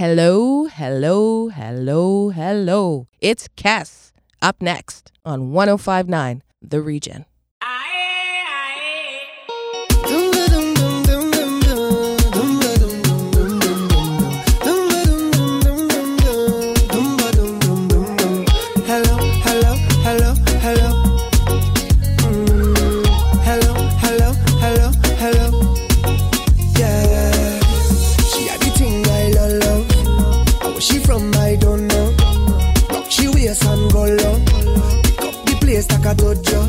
[0.00, 3.06] Hello, hello, hello, hello.
[3.20, 7.26] It's Cass up next on 1059 The Region.
[36.02, 36.59] sacatocho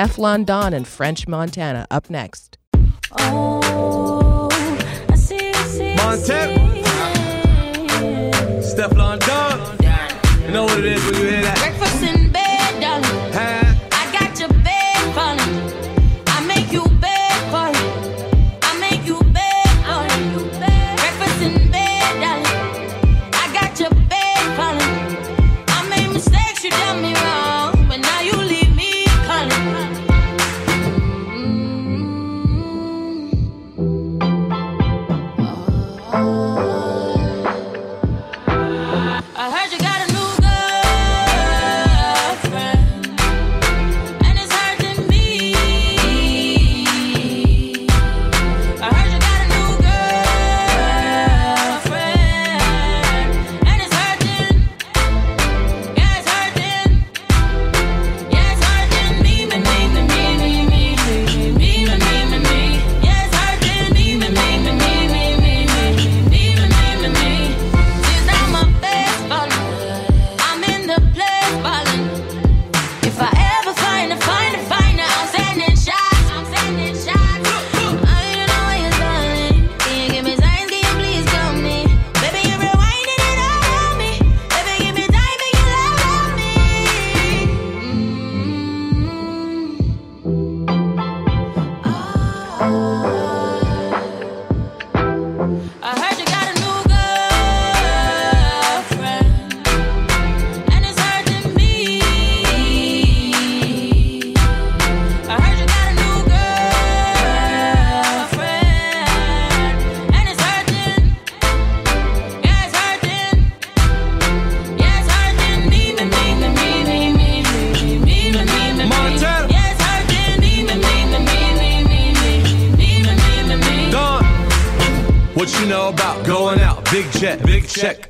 [0.00, 2.56] Teflon Don and French Montana up next.
[3.18, 4.48] Oh,
[5.10, 6.54] I see, I see, Montana,
[8.74, 9.76] Teflon Don.
[10.46, 11.29] You know what it is when you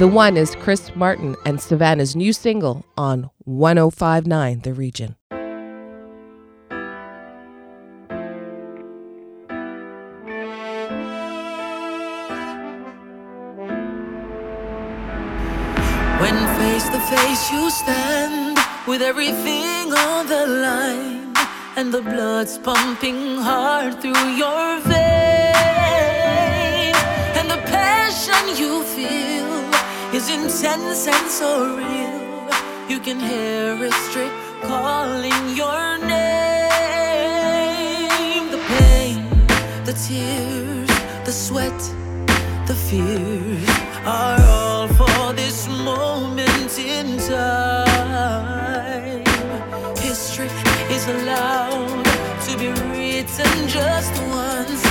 [0.00, 5.16] The one is Chris Martin and Savannah's new single on 1059 The Region.
[16.16, 21.34] When face to face you stand with everything on the line
[21.76, 24.96] and the blood's pumping hard through your veins
[27.36, 29.59] and the passion you feel
[30.20, 32.20] is intense and so real.
[32.90, 34.32] You can hear a strip
[34.62, 36.50] calling your name.
[38.54, 39.16] The pain,
[39.88, 40.90] the tears,
[41.24, 41.80] the sweat,
[42.66, 43.68] the fears
[44.04, 48.04] are all for this moment in time.
[49.96, 50.50] History
[50.96, 52.04] is allowed
[52.46, 54.89] to be written just once.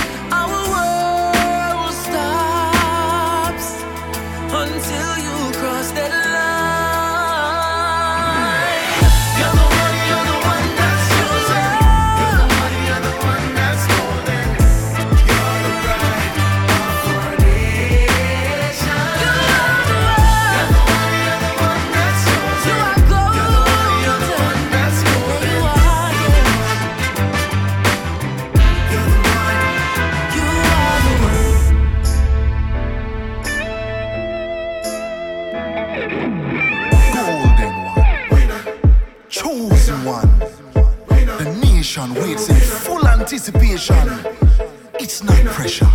[43.82, 45.88] It's not pressure,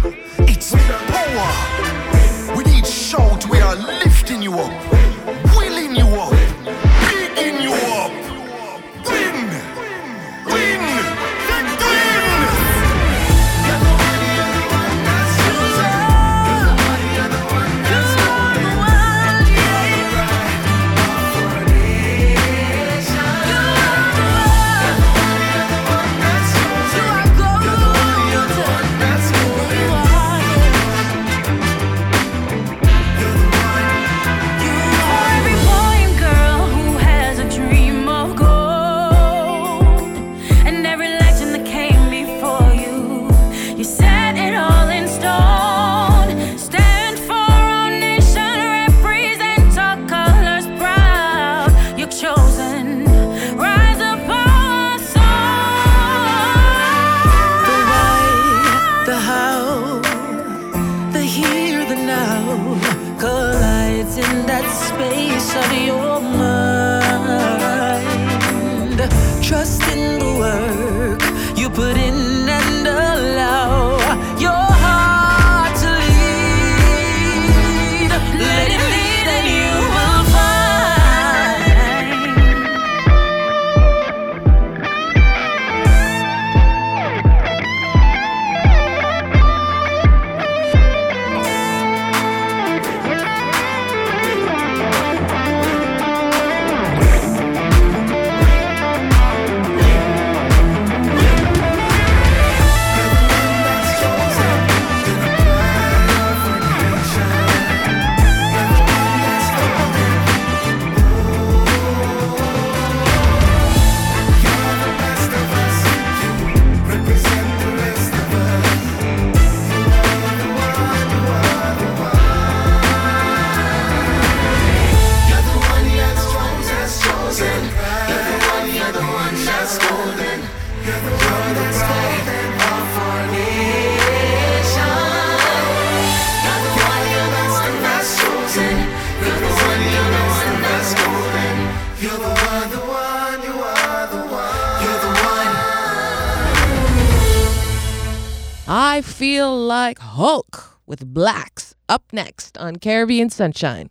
[150.96, 153.90] with Blacks up next on Caribbean Sunshine.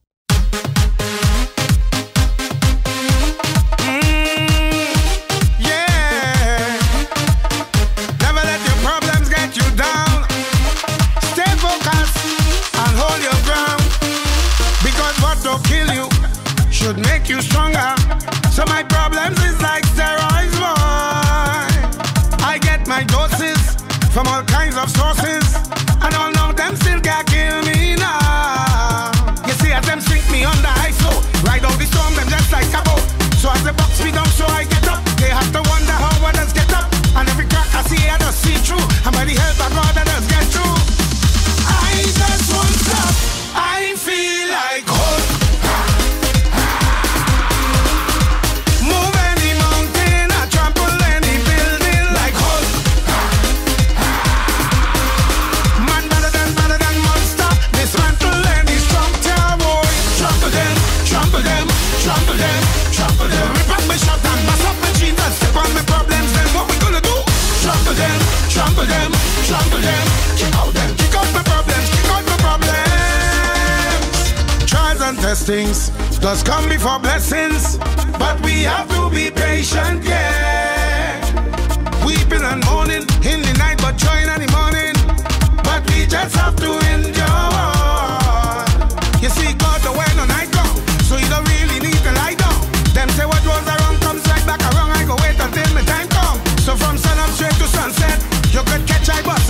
[75.44, 77.76] things does come before blessings,
[78.18, 81.20] but we have to be patient, yeah.
[82.00, 84.96] Weeping and mourning in the night, but joy in the morning.
[85.60, 87.28] But we just have to endure.
[89.20, 90.64] You see, God, the way no night go,
[91.04, 92.56] so you don't really need to lie down.
[92.96, 94.96] Them say what was around comes right back around.
[94.96, 96.40] I go wait until my time come.
[96.64, 98.16] So from sun up straight to sunset,
[98.48, 99.43] you could catch I bus.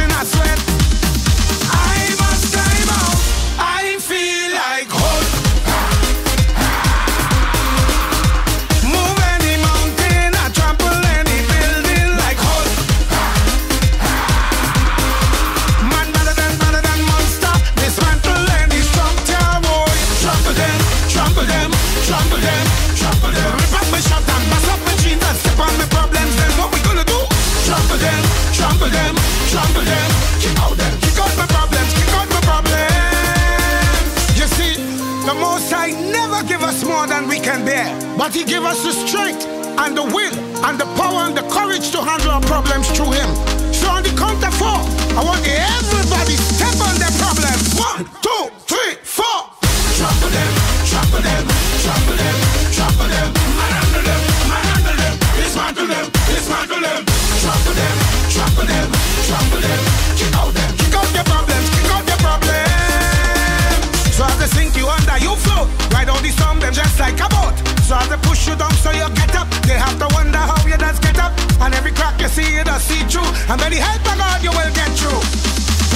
[72.89, 73.31] see through.
[73.49, 75.23] And by the help of God, you will get through.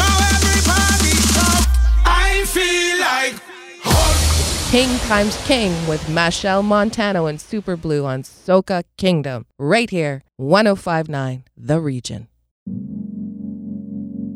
[0.00, 1.62] Now everybody stop.
[2.04, 3.34] I feel like.
[4.70, 11.44] King Times King with Machel Montano and Super Blue on Soca Kingdom, right here, 1059
[11.56, 12.28] The Region.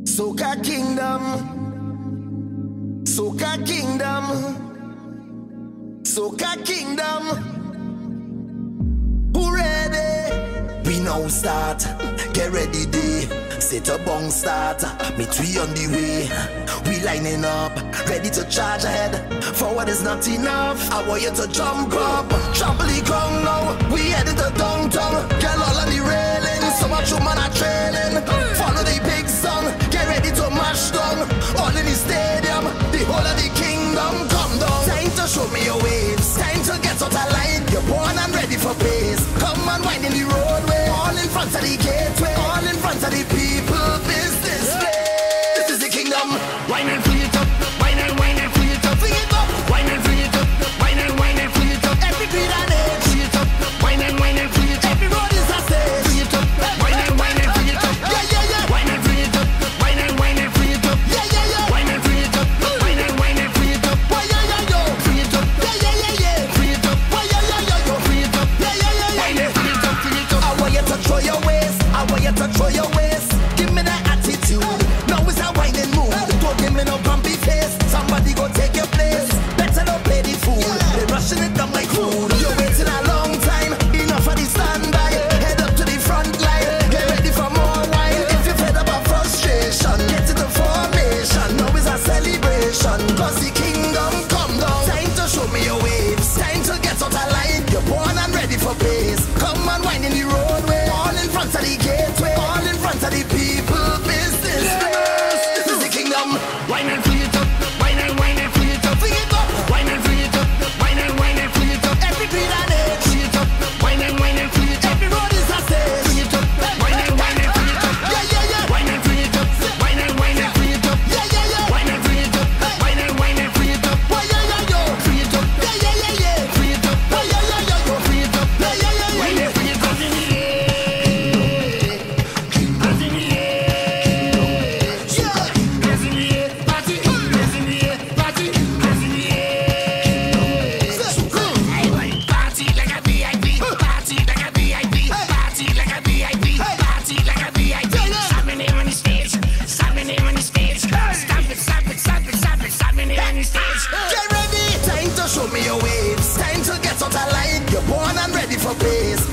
[0.04, 1.23] Soca Kingdom,
[3.04, 4.25] Soca Kingdom,
[6.02, 7.23] Soca Kingdom.
[9.35, 10.51] Who ready?
[10.85, 11.87] We now start,
[12.33, 13.29] get ready day.
[13.61, 14.83] Set a bong start,
[15.17, 16.29] me three on the way.
[16.89, 17.77] We lining up,
[18.09, 19.15] ready to charge ahead.
[19.45, 22.29] For what is not enough, I want you to jump up.
[22.55, 25.29] Trampoline come now, we headed to downtown.
[25.41, 28.19] Get all on the railing, so much human are trailing.
[28.59, 31.23] Follow the big song, get ready to mash down.
[31.59, 34.83] All in the stadium, the whole of the kingdom come down.
[34.91, 37.62] Time to show me your waves, time to get out of line.
[37.71, 39.23] You're born and ready for pace.
[39.39, 40.32] Come on wind in the
[41.42, 41.91] パンサリー系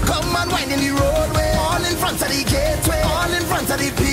[0.05, 1.53] Come and wind in the roadway.
[1.57, 3.01] All in front of the gateway.
[3.03, 4.08] All in front of the.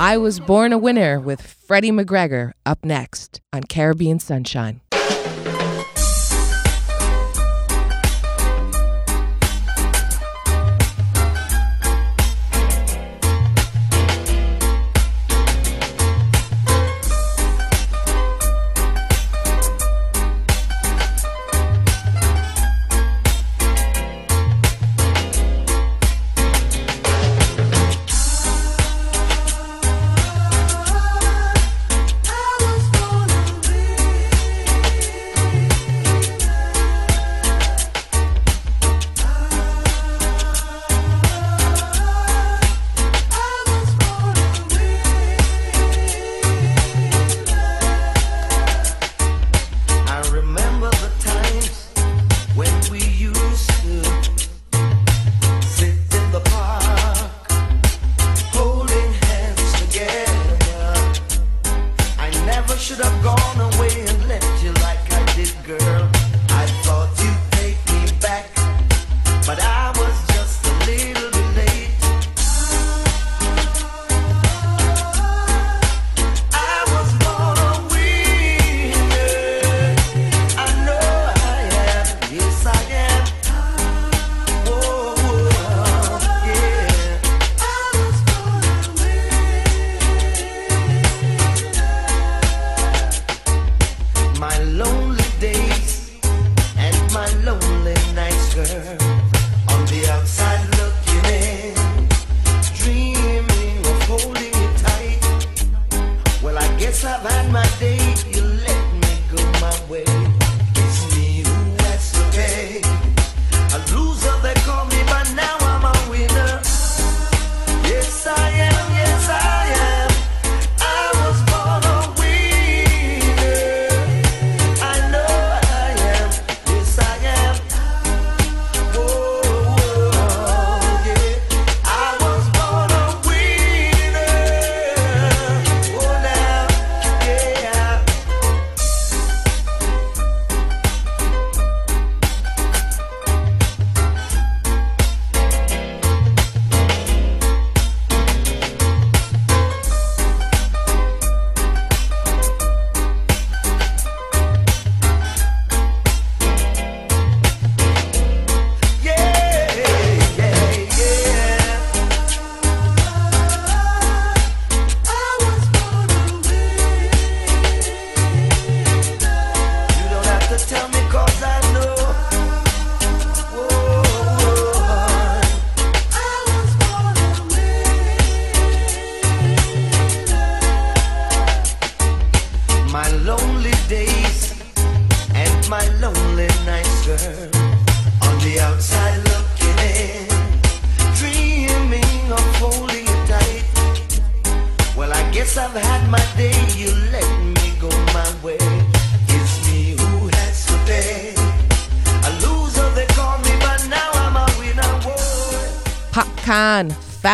[0.00, 4.80] I was born a winner with Freddie McGregor up next on Caribbean Sunshine.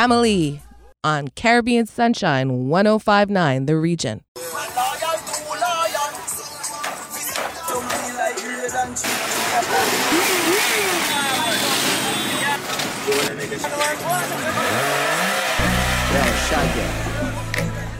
[0.06, 0.62] family
[1.02, 4.20] on Caribbean Sunshine 1059, The Region.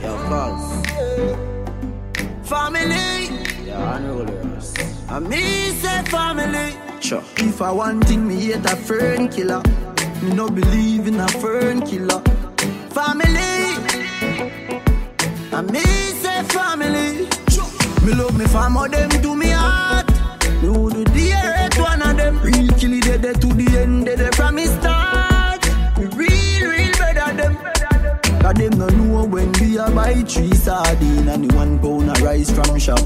[0.01, 0.14] Yo,
[2.45, 3.27] Family.
[3.66, 6.73] Yo, me say family.
[7.01, 7.23] Sure.
[7.38, 9.62] If I want thing, me hate a friend killer.
[10.27, 12.21] Me no believe in a fern killer.
[12.91, 13.79] Family,
[15.53, 15.85] I me
[16.21, 17.29] say family.
[18.05, 20.11] Me love me fam, them to me heart.
[20.62, 22.41] Me would do the hate one of them.
[22.41, 25.65] Real kill it dead to the end, dead from me start.
[25.97, 27.57] Me real, real better them.
[28.41, 32.51] Cause them no know when we a buy three sardine and one pound of rice
[32.51, 32.99] from shop.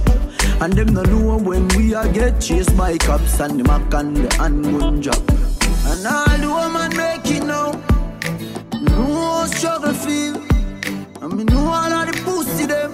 [0.63, 4.17] And them no know when we a get chased by cops and the mac and
[4.17, 5.50] the handgun job.
[6.62, 7.73] And all woman make it now.
[8.75, 10.37] Me know how struggle feel.
[11.23, 12.92] And me know all of the pussy them.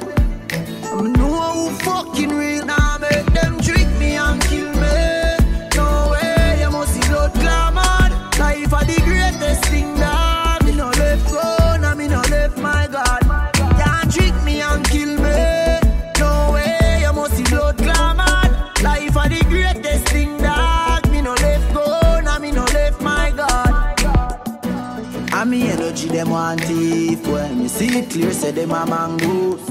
[0.93, 2.65] And me know who fucking real.
[2.65, 5.37] Now make them trick me and kill me.
[5.75, 7.83] No way, you must see blood clamor.
[8.39, 12.87] Life are the greatest thing that me no left go, now me no left my
[12.87, 13.23] God.
[13.81, 15.81] Can't trick me and kill me.
[16.21, 18.43] No way, you must see blood clamor.
[18.83, 20.37] Life are the greatest thing
[26.07, 27.27] energy them want thief.
[27.27, 29.65] When me see it clear say them a mangoes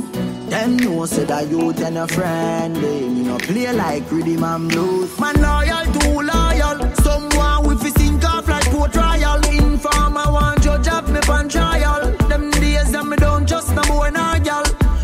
[0.50, 2.76] Them know say that you and a friend.
[2.76, 5.20] They Me no play like rhythm and blues.
[5.20, 6.96] Man loyal too loyal.
[6.96, 9.42] Someone with fi sink off like Port trial.
[9.50, 12.12] Informer want judge up me pan trial.
[12.30, 14.64] Them days that me don't trust no boy nor girl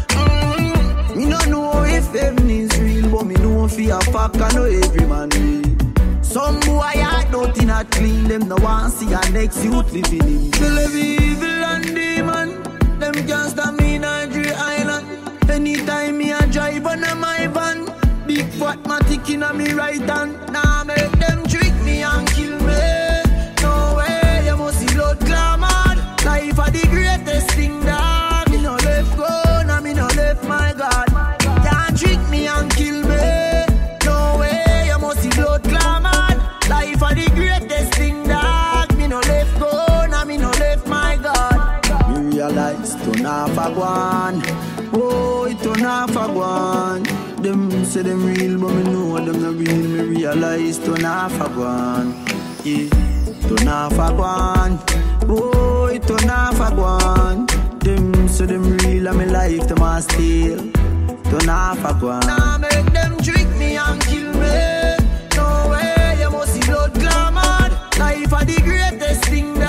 [0.10, 4.50] mm Me no know if heaven is real But me know fi a fuck I
[4.54, 5.61] know every man real
[6.32, 10.52] some boy are dirty not clean, them no want see a next youth living in.
[10.52, 12.50] Kill every evil and demon,
[13.00, 15.06] them can't stop me in Nigeria Island.
[15.50, 17.86] Anytime me a drive on my van,
[18.26, 20.38] big fat matic in a me right hand.
[20.54, 23.24] Now make them trick me and kill me.
[23.62, 25.96] No way, you must see blood clamor.
[26.26, 28.01] Life are the greatest thing that
[43.25, 44.41] a guan,
[44.93, 47.01] oh it a guan.
[47.41, 49.88] Them say them real, but me know them not real.
[49.88, 52.13] Me realize a guan,
[52.63, 52.89] yeah.
[53.88, 54.79] A guan,
[55.29, 57.47] oh it a guan.
[57.79, 60.60] Them say them real, and me life them a steal.
[60.60, 61.43] A
[61.93, 62.25] guan.
[62.27, 64.97] Now make them trick me and kill me.
[65.36, 67.69] No way, you must see blood clamor.
[67.97, 69.61] Life are the greatest thing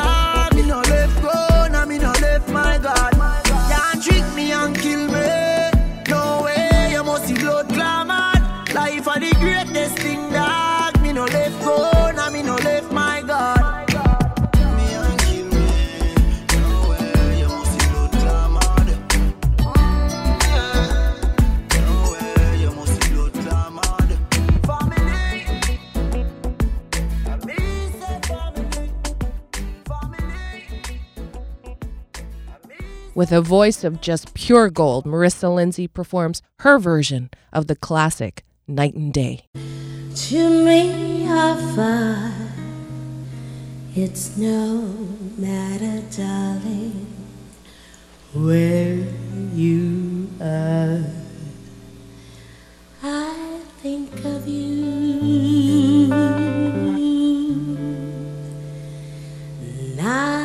[33.22, 38.44] With a voice of just pure gold, Marissa Lindsay performs her version of the classic
[38.66, 39.44] Night and Day.
[39.54, 41.22] To me,
[43.94, 44.80] it's no
[45.38, 47.06] matter, darling,
[48.34, 49.06] where
[49.54, 51.04] you are.
[53.04, 56.08] I think of you
[59.96, 60.41] night